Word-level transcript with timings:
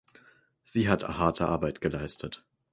Sie 0.63 0.89
hat 0.89 1.07
harte 1.07 1.47
Arbeit 1.47 1.79
geleistet. 1.79 2.43